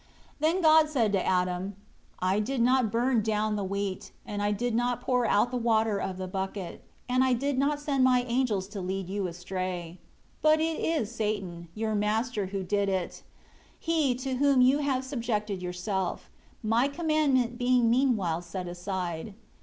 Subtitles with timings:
[0.41, 1.75] 4 Then God said to Adam,
[2.17, 6.09] "I did not burn down the wheat, and I did not pour the water out
[6.09, 9.99] of the bucket, and I did not send My angels to lead you astray.
[10.41, 13.21] 5 But it is Satan, your master who did it;
[13.77, 16.31] he to whom you have subjected yourself;
[16.63, 19.35] my commandment being meanwhile set aside.